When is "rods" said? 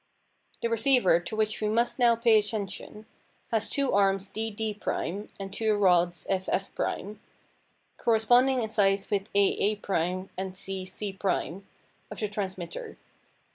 5.75-6.25